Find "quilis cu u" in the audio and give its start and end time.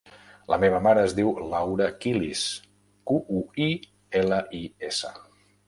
2.05-3.45